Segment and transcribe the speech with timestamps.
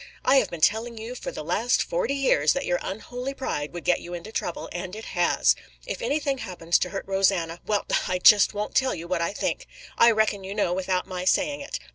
[0.25, 3.83] "I have been telling you for the last forty years that your unholy pride would
[3.83, 5.53] get you into trouble, and it has.
[5.85, 9.67] If anything happens to hurt Rosanna well, I just won't tell you what I think;
[9.99, 11.77] I reckon you know without my saying it.